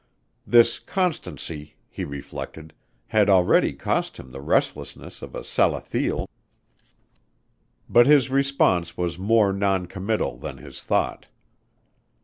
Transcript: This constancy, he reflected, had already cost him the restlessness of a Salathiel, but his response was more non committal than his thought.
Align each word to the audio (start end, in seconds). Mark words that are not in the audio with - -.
This 0.47 0.79
constancy, 0.79 1.75
he 1.87 2.05
reflected, 2.05 2.73
had 3.09 3.29
already 3.29 3.73
cost 3.73 4.17
him 4.17 4.31
the 4.31 4.41
restlessness 4.41 5.21
of 5.21 5.35
a 5.35 5.43
Salathiel, 5.43 6.27
but 7.87 8.07
his 8.07 8.31
response 8.31 8.97
was 8.97 9.19
more 9.19 9.53
non 9.53 9.85
committal 9.85 10.39
than 10.39 10.57
his 10.57 10.81
thought. 10.81 11.27